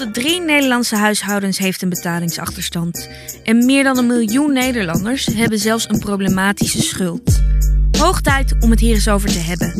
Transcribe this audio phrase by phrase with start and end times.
[0.00, 3.08] de drie Nederlandse huishoudens heeft een betalingsachterstand.
[3.44, 7.40] En meer dan een miljoen Nederlanders hebben zelfs een problematische schuld.
[7.98, 9.74] Hoog tijd om het hier eens over te hebben.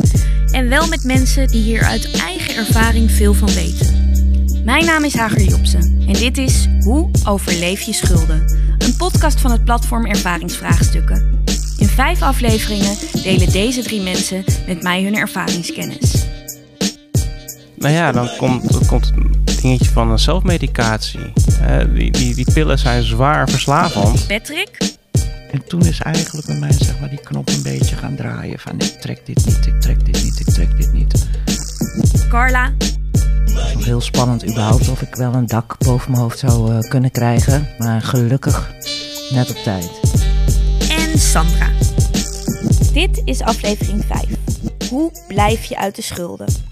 [0.51, 4.15] En wel met mensen die hier uit eigen ervaring veel van weten.
[4.65, 8.59] Mijn naam is Hager Jopsen en dit is Hoe overleef je schulden?
[8.79, 11.45] Een podcast van het platform Ervaringsvraagstukken.
[11.79, 16.30] In vijf afleveringen delen deze drie mensen met mij hun ervaringskennis.
[17.81, 19.13] Nou ja, dan komt, dan komt
[19.45, 21.33] het dingetje van een zelfmedicatie.
[21.63, 24.27] Uh, die, die, die pillen zijn zwaar verslavend.
[24.27, 24.97] Patrick,
[25.51, 28.59] En toen is eigenlijk bij mij zeg maar, die knop een beetje gaan draaien.
[28.59, 31.27] Van ik trek dit niet, ik trek dit niet, ik trek dit niet.
[32.29, 32.73] Carla
[33.75, 37.11] nog heel spannend überhaupt of ik wel een dak boven mijn hoofd zou eh, kunnen
[37.11, 37.69] krijgen.
[37.79, 38.75] Maar gelukkig
[39.31, 39.91] net op tijd.
[40.91, 41.69] en Sandra.
[42.93, 44.25] Dit is aflevering 5.
[44.89, 46.70] Hoe blijf je uit de schulden?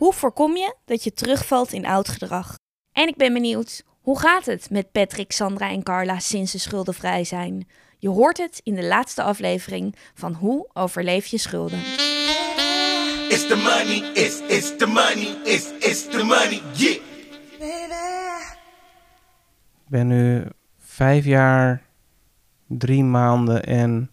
[0.00, 2.54] Hoe voorkom je dat je terugvalt in oud gedrag?
[2.92, 7.24] En ik ben benieuwd, hoe gaat het met Patrick, Sandra en Carla sinds ze schuldenvrij
[7.24, 7.68] zijn?
[7.98, 11.78] Je hoort het in de laatste aflevering van Hoe overleef je schulden.
[13.28, 17.00] It's the money, it's, it's the money, it's, it's the money, yeah.
[19.84, 20.44] Ik ben nu
[20.78, 21.82] vijf jaar,
[22.66, 24.10] drie maanden en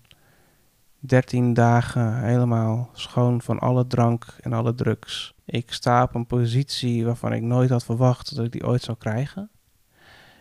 [0.99, 5.35] dertien dagen helemaal schoon van alle drank en alle drugs.
[5.49, 8.97] Ik sta op een positie waarvan ik nooit had verwacht dat ik die ooit zou
[8.97, 9.49] krijgen.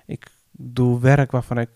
[0.06, 1.70] Ik doe werk waarvan ik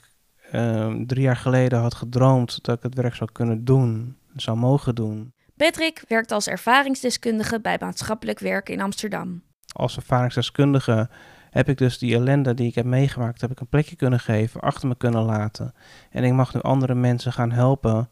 [0.50, 4.95] ehm, drie jaar geleden had gedroomd dat ik het werk zou kunnen doen, zou mogen
[4.95, 5.33] doen.
[5.56, 9.42] Patrick werkt als ervaringsdeskundige bij maatschappelijk werk in Amsterdam.
[9.72, 11.09] als ervaringsdeskundige
[11.50, 14.61] heb ik dus die ellende die ik heb meegemaakt, heb ik een plekje kunnen geven,
[14.61, 15.75] achter me kunnen laten.
[16.11, 18.09] En ik mag nu andere mensen gaan helpen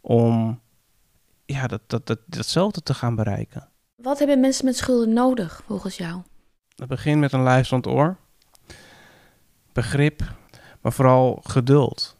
[0.00, 0.60] om
[1.44, 3.68] ja, dat, dat, dat, datzelfde te gaan bereiken.
[4.02, 6.22] Wat hebben mensen met schulden nodig volgens jou?
[6.76, 8.16] Het begint met een luisterend oor,
[9.72, 10.22] begrip,
[10.80, 12.16] maar vooral geduld.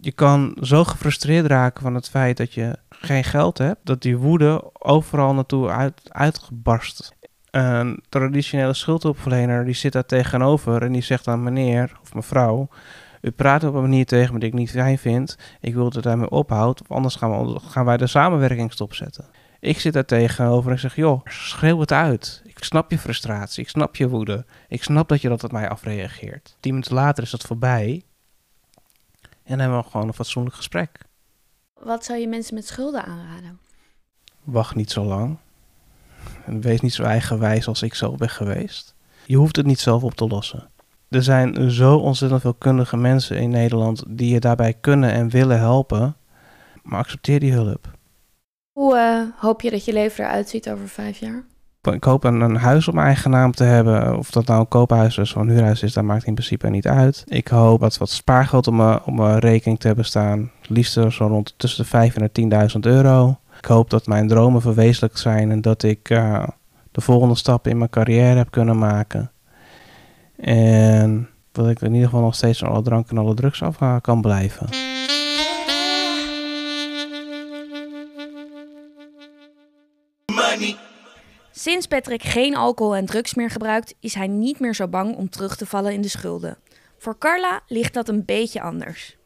[0.00, 4.16] Je kan zo gefrustreerd raken van het feit dat je geen geld hebt, dat die
[4.16, 7.14] woede overal naartoe uit, uitgebarst.
[7.50, 12.68] Een traditionele schuldhulpverlener die zit daar tegenover en die zegt aan meneer of mevrouw,
[13.20, 15.96] u praat op een manier tegen me die ik niet fijn vind, ik wil dat
[15.96, 19.24] u daarmee ophoudt, of anders gaan, we, gaan wij de samenwerking stopzetten.
[19.66, 22.42] Ik zit daar tegenover en ik zeg, joh, schreeuw het uit.
[22.44, 24.44] Ik snap je frustratie, ik snap je woede.
[24.68, 26.56] Ik snap dat je dat op mij afreageert.
[26.60, 28.04] Tien minuten later is dat voorbij.
[29.20, 30.90] En dan hebben we gewoon een fatsoenlijk gesprek.
[31.80, 33.58] Wat zou je mensen met schulden aanraden?
[34.44, 35.36] Wacht niet zo lang.
[36.44, 38.94] En wees niet zo eigenwijs als ik zelf ben geweest.
[39.24, 40.70] Je hoeft het niet zelf op te lossen.
[41.08, 45.58] Er zijn zo ontzettend veel kundige mensen in Nederland die je daarbij kunnen en willen
[45.58, 46.16] helpen.
[46.82, 47.95] Maar accepteer die hulp.
[48.76, 51.44] Hoe eh, hoop je dat je leven eruit ziet over vijf jaar?
[51.82, 54.18] Ik hoop een, een huis op mijn eigen naam te hebben.
[54.18, 56.86] Of dat nou een koophuis is of een huurhuis is, dat maakt in principe niet
[56.86, 57.24] uit.
[57.26, 60.50] Ik hoop wat, wat spaargeld op mijn, mijn rekening te hebben staan.
[60.62, 63.38] Liefst zo rond tussen de 5 en de 10.000 euro.
[63.58, 66.48] Ik hoop dat mijn dromen verwezenlijkt zijn en dat ik eh,
[66.92, 69.30] de volgende stap in mijn carrière heb kunnen maken.
[70.36, 73.96] En dat ik in ieder geval nog steeds alle drank en alle drugs af eh,
[74.00, 74.68] kan blijven.
[80.58, 80.76] Money,
[81.52, 85.30] Sinds Patrick geen alcohol en drugs meer gebruikt, is hij niet meer zo bang om
[85.30, 86.58] terug te vallen in de schulden.
[86.98, 89.16] Voor Carla ligt dat een beetje anders.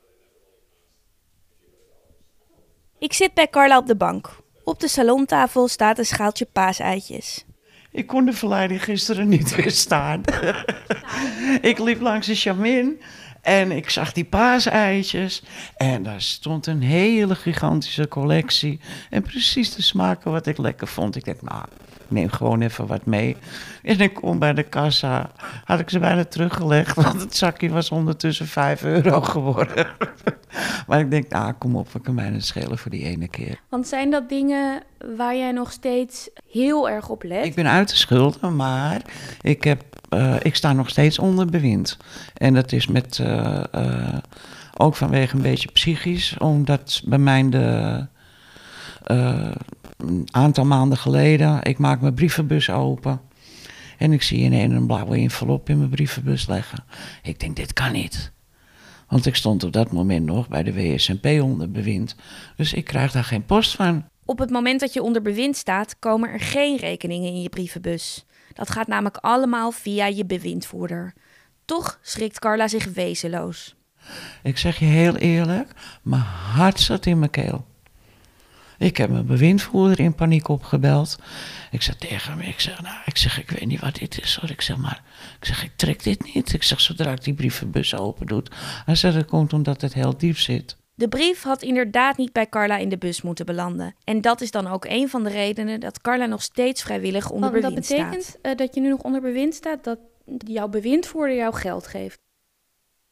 [2.99, 4.31] Ik zit bij Carla op de bank.
[4.65, 7.45] Op de salontafel staat een schaaltje paaseitjes.
[7.91, 10.23] Ik kon de verleiding gisteren niet weerstaan.
[11.61, 13.01] ik liep langs de Chamin
[13.43, 15.43] en ik zag die paaseitjes.
[15.77, 18.81] En daar stond een hele gigantische collectie.
[19.11, 21.17] En precies de smaken wat ik lekker vond.
[21.17, 21.65] Ik dacht, nou,
[22.11, 23.37] ik neem gewoon even wat mee.
[23.83, 25.31] En ik kom bij de kassa.
[25.65, 29.87] Had ik ze bijna teruggelegd, want het zakje was ondertussen 5 euro geworden.
[30.87, 33.61] maar ik denk, nou, kom op, we kunnen bijna schelen voor die ene keer.
[33.69, 34.83] Want zijn dat dingen
[35.17, 37.45] waar jij nog steeds heel erg op let?
[37.45, 39.03] Ik ben uit de schulden, maar
[39.41, 41.97] ik, heb, eh, ik sta nog steeds onder bewind.
[42.35, 44.19] En dat is met, eh, eh,
[44.77, 48.07] ook vanwege een beetje psychisch, omdat bij mij de,
[49.97, 53.21] een aantal maanden geleden, ik maak mijn brievenbus open.
[53.99, 56.85] En ik zie in een blauwe envelop in mijn brievenbus leggen.
[57.23, 58.33] Ik denk, dit kan niet.
[59.09, 62.17] Want ik stond op dat moment nog bij de WSNP onder bewind.
[62.57, 64.05] Dus ik krijg daar geen post van.
[64.25, 68.25] Op het moment dat je onder bewind staat, komen er geen rekeningen in je brievenbus.
[68.53, 71.15] Dat gaat namelijk allemaal via je bewindvoerder.
[71.65, 73.75] Toch schrikt Carla zich wezenloos.
[74.43, 75.71] Ik zeg je heel eerlijk,
[76.03, 77.69] mijn hart zat in mijn keel.
[78.79, 81.19] Ik heb mijn bewindvoerder in paniek opgebeld.
[81.71, 84.35] Ik zeg tegen hem, ik zeg, nou, ik zeg, ik weet niet wat dit is
[84.35, 84.51] hoor.
[84.51, 85.03] Ik zeg maar,
[85.41, 86.53] ik zeg, ik trek dit niet.
[86.53, 88.43] Ik zeg, zodra ik die brievenbus open doe.
[88.85, 90.77] Hij zegt, dat komt omdat het heel diep zit.
[91.01, 93.95] De brief had inderdaad niet bij Carla in de bus moeten belanden.
[94.05, 97.51] En dat is dan ook een van de redenen dat Carla nog steeds vrijwillig onder
[97.51, 98.39] Want dat bewind betekent staat.
[98.43, 99.99] eh, dat je nu nog onder bewind staat dat
[100.39, 102.21] jouw bewindvoerder jou geld geeft.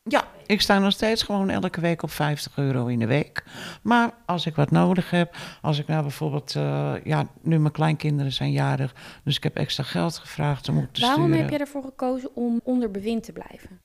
[0.02, 3.44] Ja, ik sta nog steeds gewoon elke week op 50 euro in de week.
[3.82, 8.32] Maar als ik wat nodig heb, als ik nou bijvoorbeeld, eh, ja, nu mijn kleinkinderen
[8.32, 8.94] zijn jarig,
[9.24, 11.40] dus ik heb extra geld gevraagd om op te Waarom sturen.
[11.40, 13.80] heb je ervoor gekozen om onder bewind te blijven?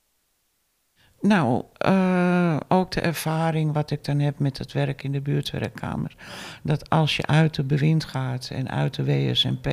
[1.25, 6.15] Nou, eh, ook de ervaring wat ik dan heb met het werk in de buurtwerkkamer.
[6.63, 9.67] Dat als je uit de bewind gaat en uit de WSMP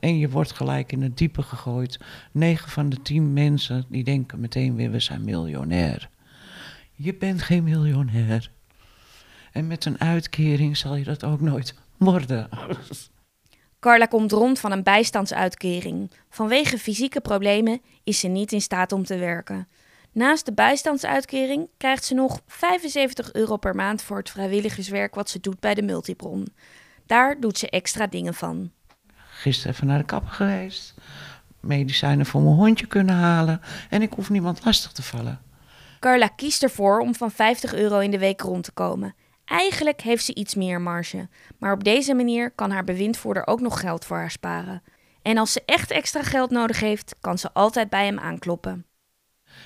[0.00, 1.98] en je wordt gelijk in het diepe gegooid,
[2.32, 6.08] 9 van de 10 mensen die denken meteen weer we zijn miljonair.
[6.92, 8.50] Je bent geen miljonair.
[9.52, 12.48] En met een uitkering zal je dat ook nooit worden.
[13.80, 16.10] Carla komt rond van een bijstandsuitkering.
[16.30, 19.68] Vanwege fysieke problemen is ze niet in staat om te werken.
[20.12, 25.40] Naast de bijstandsuitkering krijgt ze nog 75 euro per maand voor het vrijwilligerswerk wat ze
[25.40, 26.46] doet bij de Multibron.
[27.06, 28.70] Daar doet ze extra dingen van.
[29.14, 30.94] Gisteren even naar de kapper geweest.
[31.60, 33.60] Medicijnen voor mijn hondje kunnen halen.
[33.90, 35.40] En ik hoef niemand lastig te vallen.
[36.00, 39.14] Carla kiest ervoor om van 50 euro in de week rond te komen.
[39.44, 41.28] Eigenlijk heeft ze iets meer marge,
[41.58, 44.82] maar op deze manier kan haar bewindvoerder ook nog geld voor haar sparen.
[45.22, 48.86] En als ze echt extra geld nodig heeft, kan ze altijd bij hem aankloppen.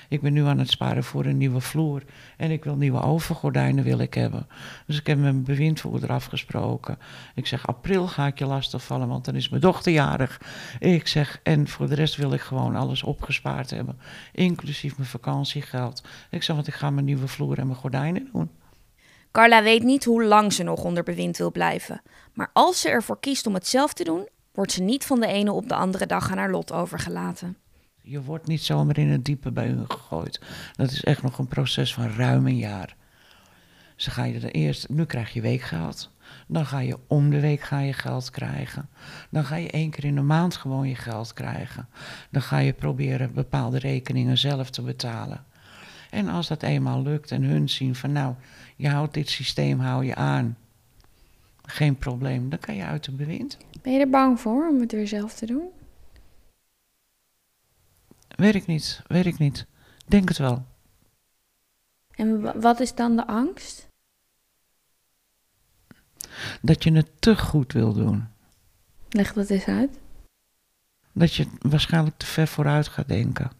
[0.09, 2.03] Ik ben nu aan het sparen voor een nieuwe vloer.
[2.37, 4.47] En ik wil nieuwe overgordijnen wil ik hebben.
[4.85, 6.97] Dus ik heb met mijn bewindvoerder afgesproken.
[7.35, 10.41] Ik zeg, april ga ik je lastigvallen, want dan is mijn dochter jarig.
[10.79, 13.99] Ik zeg, en voor de rest wil ik gewoon alles opgespaard hebben.
[14.31, 16.03] Inclusief mijn vakantiegeld.
[16.29, 18.49] Ik zeg, want ik ga mijn nieuwe vloer en mijn gordijnen doen.
[19.31, 22.01] Carla weet niet hoe lang ze nog onder bewind wil blijven.
[22.33, 25.27] Maar als ze ervoor kiest om het zelf te doen, wordt ze niet van de
[25.27, 27.57] ene op de andere dag aan haar lot overgelaten.
[28.09, 30.41] Je wordt niet zomaar in het diepe bij hun gegooid.
[30.75, 32.95] Dat is echt nog een proces van ruim een jaar.
[33.95, 36.11] Ze ga je er eerst, nu krijg je weekgeld.
[36.47, 38.89] Dan ga je om de week ga je geld krijgen.
[39.29, 41.87] Dan ga je één keer in de maand gewoon je geld krijgen.
[42.29, 45.45] Dan ga je proberen bepaalde rekeningen zelf te betalen.
[46.09, 48.33] En als dat eenmaal lukt en hun zien van nou,
[48.75, 50.57] je houdt dit systeem, hou je aan.
[51.61, 53.57] Geen probleem, dan kan je uit de bewind.
[53.81, 55.69] Ben je er bang voor om het weer zelf te doen?
[58.37, 59.65] Weet ik niet, weet ik niet.
[60.07, 60.65] Denk het wel.
[62.15, 63.87] En wa- wat is dan de angst?
[66.61, 68.27] Dat je het te goed wil doen.
[69.09, 69.99] Leg dat eens uit.
[71.11, 73.51] dat je waarschijnlijk te ver vooruit gaat denken.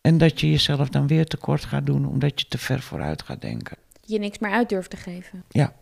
[0.00, 3.40] En dat je jezelf dan weer tekort gaat doen omdat je te ver vooruit gaat
[3.40, 3.76] denken.
[4.00, 5.44] Je niks meer uit durft te geven.
[5.48, 5.74] Ja.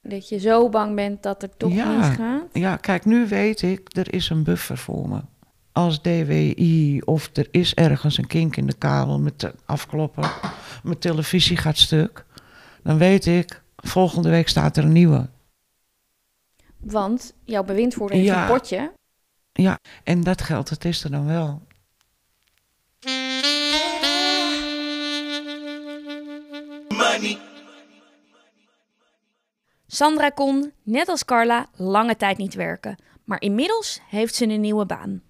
[0.00, 1.96] Dat je zo bang bent dat er toch Ja.
[1.98, 2.42] misgaat.
[2.52, 5.20] Ja, kijk, nu weet ik, er is een buffer voor me.
[5.72, 10.30] Als DWI of er is ergens een kink in de kabel met de afkloppen,
[10.82, 12.24] mijn televisie gaat stuk,
[12.82, 15.28] dan weet ik, volgende week staat er een nieuwe.
[16.76, 18.42] Want jouw bewindvoerder heeft Ja.
[18.42, 18.92] een potje.
[19.52, 21.62] Ja, en dat geld, het is er dan wel.
[26.88, 27.38] Money.
[29.86, 32.96] Sandra kon, net als Carla, lange tijd niet werken.
[33.24, 35.22] Maar inmiddels heeft ze een nieuwe baan.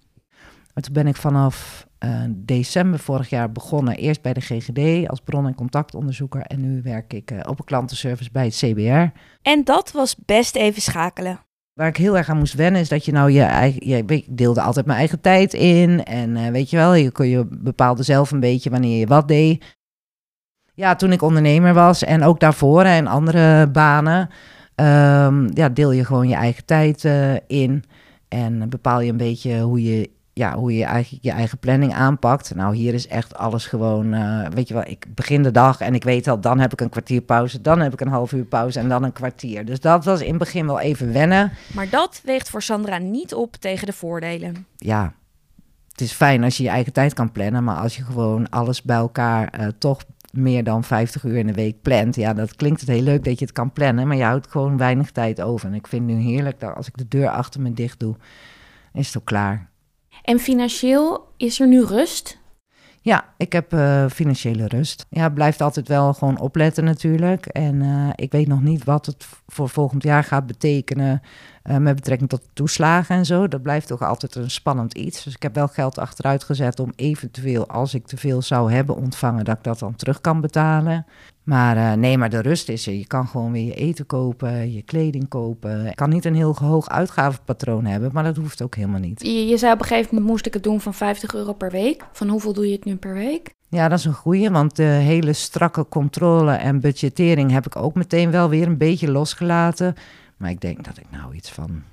[0.73, 3.95] Maar toen ben ik vanaf eh, december vorig jaar begonnen.
[3.95, 6.41] Eerst bij de GGD als bron- en contactonderzoeker.
[6.41, 9.17] En nu werk ik eh, op een klantenservice bij het CBR.
[9.41, 11.39] En dat was best even schakelen.
[11.73, 13.87] Waar ik heel erg aan moest wennen is dat je nou je eigen...
[13.87, 16.03] Je, ik deelde altijd mijn eigen tijd in.
[16.03, 19.27] En eh, weet je wel, je, kon- je bepaalde zelf een beetje wanneer je wat
[19.27, 19.77] deed.
[20.73, 24.29] Ja, toen ik ondernemer was en ook daarvoor en andere banen...
[24.75, 27.03] ehm, ja, deel je gewoon je eigen tijd
[27.47, 27.83] in.
[28.27, 32.55] En bepaal je een beetje hoe je, ja, hoe je eigenlijk je eigen planning aanpakt.
[32.55, 34.13] Nou, hier is echt alles gewoon...
[34.13, 36.39] eh, weet je wel, ik begin de dag en ik weet al...
[36.39, 38.79] dan heb ik een kwartier pauze, dan heb ik een half uur pauze...
[38.79, 39.65] en dan een kwartier.
[39.65, 41.51] Dus dat was in het begin wel even wennen.
[41.73, 44.65] Maar dat weegt voor Sandra niet op tegen de voordelen.
[44.77, 45.13] ja,
[45.91, 48.81] het is fijn als je je eigen tijd kan plannen, maar als je gewoon alles
[48.81, 52.79] bij elkaar eh, toch meer dan 50 uur in de week plant, ja, dat klinkt
[52.79, 55.67] het heel leuk dat je het kan plannen, maar je houdt gewoon weinig tijd over.
[55.67, 58.15] En ik vind het nu heerlijk dat als ik de deur achter me dicht doe,
[58.93, 59.71] is het ook klaar.
[60.23, 62.41] En financieel is er nu rust.
[63.01, 65.05] Ja, ik heb eh, financiële rust.
[65.09, 67.45] Ja, blijft altijd wel gewoon opletten natuurlijk.
[67.45, 71.21] En eh, ik weet nog niet wat het voor volgend jaar gaat betekenen
[71.63, 73.47] eh, met betrekking tot toeslagen en zo.
[73.47, 75.23] Dat blijft toch altijd een spannend iets.
[75.23, 78.95] Dus ik heb wel geld achteruit gezet om eventueel, als ik te veel zou hebben
[78.95, 81.05] ontvangen, dat ik dat dan terug kan betalen.
[81.43, 82.93] Maar eh, nee, maar de rust is er.
[82.93, 85.83] Je kan gewoon weer je eten kopen, je kleding kopen.
[85.83, 89.21] Je kan niet een heel hoog uitgavenpatroon hebben, maar dat hoeft ook helemaal niet.
[89.21, 91.71] Je, je zei op een gegeven moment moest ik het doen van 50 euro per
[91.71, 92.05] week.
[92.11, 93.53] Van hoeveel doe je het nu per week?
[93.69, 97.95] Ja, dat is een goeie, want de hele strakke controle en budgettering heb ik ook
[97.95, 99.95] meteen wel weer een beetje losgelaten.
[100.43, 101.83] Maar ik denk dat ik nou iets van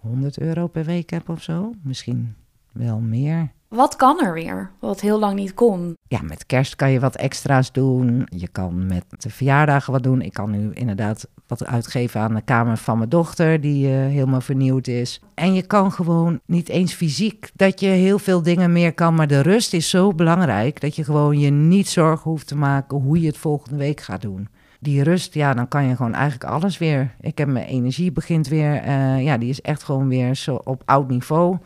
[0.00, 1.72] 100 euro per week heb of zo.
[1.82, 2.34] Misschien
[2.72, 3.52] wel meer.
[3.68, 4.70] Wat kan er weer?
[4.78, 5.96] Wat heel lang niet kon.
[6.08, 8.26] Ja, met kerst kan je wat extra's doen.
[8.28, 10.20] Je kan met de verjaardagen wat doen.
[10.20, 14.40] Ik kan nu inderdaad wat uitgeven aan de kamer van mijn dochter, die eh, helemaal
[14.40, 15.20] vernieuwd is.
[15.34, 19.14] En je kan gewoon niet eens fysiek dat je heel veel dingen meer kan.
[19.14, 22.98] Maar de rust is zo belangrijk dat je gewoon je niet zorgen hoeft te maken
[22.98, 24.48] hoe je het volgende week gaat doen.
[24.84, 27.14] Die rust, ja, dan kan je gewoon eigenlijk alles weer.
[27.20, 28.74] Ik heb mijn energie begint weer.
[28.82, 31.58] eh, ja, die is echt gewoon weer zo op oud niveau.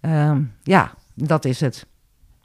[0.00, 1.86] Ehm, ja, dat is het.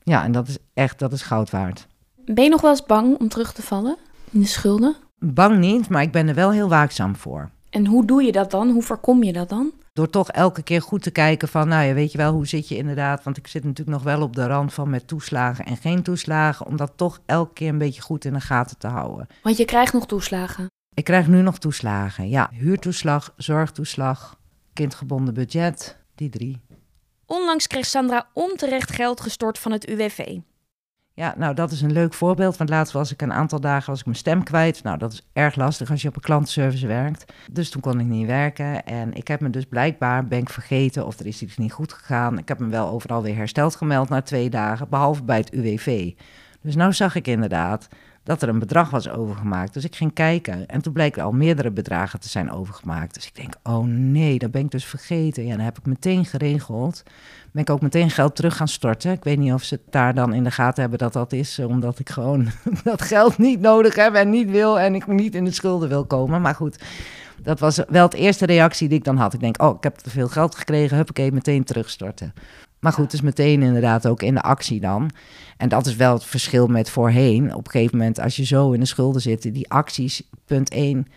[0.04, 1.88] Ja, en dat is echt, dat is goud waard.
[2.26, 3.98] Ben je nog wel eens bang om terug te vallen
[4.32, 4.96] in de schulden?
[5.20, 7.50] Bang niet, maar ik ben er wel heel waakzaam voor.
[7.70, 8.70] En hoe doe je dat dan?
[8.70, 9.72] Hoe voorkom je dat dan?
[9.94, 12.68] Door toch elke keer goed te kijken van, nou ja, weet je wel, hoe zit
[12.68, 13.24] je inderdaad?
[13.24, 16.66] Want ik zit natuurlijk nog wel op de rand van met toeslagen en geen toeslagen,
[16.66, 19.28] om dat toch elke keer een beetje goed in de gaten te houden.
[19.44, 20.68] Want je krijgt nog toeslagen.
[20.94, 22.50] Ik krijg nu nog toeslagen, ja.
[22.52, 24.40] Huurtoeslag, zorgtoeslag,
[24.74, 26.62] kindgebonden budget, die drie.
[27.26, 30.38] Onlangs kreeg Sandra onterecht geld gestort van het UWV.
[31.16, 32.58] Ja, nou dat is een leuk voorbeeld.
[32.58, 34.84] Want laatst was ik een aantal dagen was ik mijn stem kwijt.
[34.84, 37.34] Nou, dat is erg lastig als je op een klantenservice werkt.
[37.52, 38.86] Dus toen kon ik niet werken.
[38.86, 41.94] En ik heb me dus blijkbaar, ben ik vergeten of er is iets niet goed
[41.94, 42.38] gegaan.
[42.38, 46.12] Ik heb me wel overal weer hersteld gemeld na twee dagen, behalve bij het UWV.
[46.62, 47.88] Dus nou zag ik inderdaad
[48.24, 49.74] dat er een bedrag was overgemaakt.
[49.74, 53.14] Dus ik ging kijken en toen bleek er al meerdere bedragen te zijn overgemaakt.
[53.14, 55.46] Dus ik denk, oh nee, dat ben ik dus vergeten.
[55.46, 57.04] Ja, dan heb ik meteen geregeld.
[57.52, 59.12] Ben ik ook meteen geld terug gaan storten.
[59.12, 61.60] Ik weet niet of ze het daar dan in de gaten hebben dat dat is,
[61.60, 62.48] omdat ik gewoon
[62.84, 66.06] dat geld niet nodig heb en niet wil en ik niet in de schulden wil
[66.06, 66.42] komen.
[66.42, 66.84] Maar goed,
[67.42, 69.34] dat was wel het eerste reactie die ik dan had.
[69.34, 72.34] Ik denk, oh, ik heb te veel geld gekregen, huppakee, meteen terugstorten.
[72.84, 75.10] Maar goed, dus meteen inderdaad ook in de actie dan.
[75.58, 77.56] En dat is wel het verschil met voorheen.
[77.56, 81.08] Op een gegeven moment, als je zo in de schulden zit, die acties, punt 1.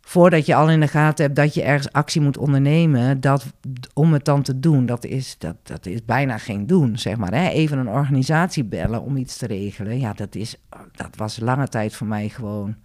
[0.00, 3.46] Voordat je al in de gaten hebt dat je ergens actie moet ondernemen, dat,
[3.94, 7.34] om het dan te doen, dat is, dat, dat is bijna geen doen, zeg maar.
[7.34, 7.48] Hè?
[7.48, 9.98] Even een organisatie bellen om iets te regelen.
[9.98, 10.56] Ja, dat, is,
[10.92, 12.76] dat was lange tijd voor mij gewoon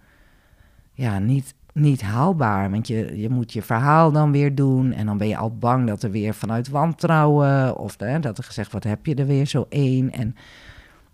[0.92, 2.70] ja, niet, niet haalbaar.
[2.70, 4.92] Want je, je moet je verhaal dan weer doen.
[4.92, 7.76] En dan ben je al bang dat er weer vanuit wantrouwen.
[7.76, 10.12] Of hè, dat er gezegd wordt, heb je er weer zo één?
[10.12, 10.36] En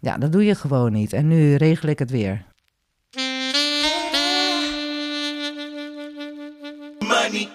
[0.00, 1.12] ja, dat doe je gewoon niet.
[1.12, 2.44] En nu regel ik het weer.
[6.98, 7.48] Money.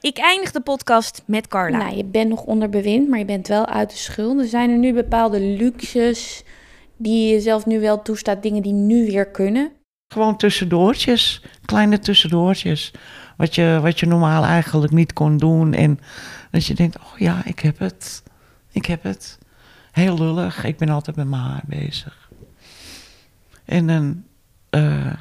[0.00, 1.78] Ik eindig de podcast met Carla.
[1.78, 4.48] Nou, je bent nog onder bewind, maar je bent wel uit de schulden.
[4.48, 6.44] Zijn er nu bepaalde luxes
[6.96, 9.72] die je zelf nu wel toestaat, dingen die nu weer kunnen?
[10.12, 12.92] Gewoon tussendoortjes, kleine tussendoortjes.
[13.36, 15.72] Wat je, wat je normaal eigenlijk niet kon doen.
[15.72, 16.00] En
[16.50, 18.22] dat je denkt, oh ja, ik heb het.
[18.70, 19.38] Ik heb het.
[19.92, 22.30] Heel lullig, ik ben altijd met mijn haar bezig.
[23.64, 24.24] En dan
[24.70, 25.12] eh,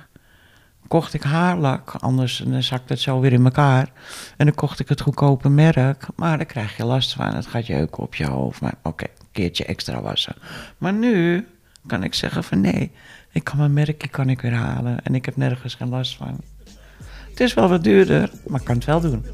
[0.87, 3.91] kocht ik haarlak, anders dan zakt het zo weer in elkaar.
[4.37, 7.35] En dan kocht ik het goedkope merk, maar daar krijg je last van.
[7.35, 10.35] Het gaat jeuken op je hoofd, maar oké, een keertje extra wassen.
[10.77, 11.47] Maar nu
[11.87, 12.91] kan ik zeggen van nee,
[13.31, 16.39] ik kan mijn merkje kan ik weer halen en ik heb nergens geen last van.
[17.29, 19.25] Het is wel wat duurder, maar ik kan het wel doen.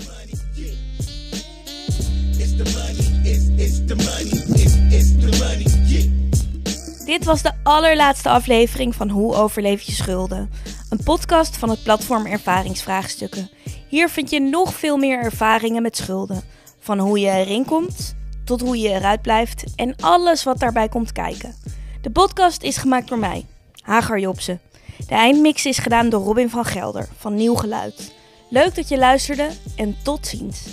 [7.05, 10.49] Dit was de allerlaatste aflevering van Hoe overleef je schulden?
[10.89, 13.49] Een podcast van het platform Ervaringsvraagstukken.
[13.87, 16.41] Hier vind je nog veel meer ervaringen met schulden.
[16.79, 21.11] Van hoe je erin komt, tot hoe je eruit blijft en alles wat daarbij komt
[21.11, 21.55] kijken.
[22.05, 23.45] De podcast is gemaakt door mij,
[23.81, 24.59] Hagar Jobsen.
[25.07, 28.13] De eindmix is gedaan door Robin van Gelder van Nieuw Geluid.
[28.49, 30.63] Leuk dat je luisterde en tot ziens.